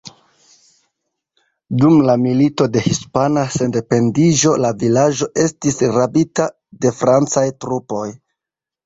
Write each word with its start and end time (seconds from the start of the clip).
Dum 1.81 1.97
la 2.07 2.15
Milito 2.21 2.65
de 2.77 2.81
Hispana 2.85 3.43
Sendependiĝo 3.57 4.55
la 4.63 4.71
vilaĝo 4.85 5.29
estis 5.45 5.77
rabita 5.99 6.49
de 6.87 6.95
francaj 7.03 7.45
trupoj. 7.67 8.03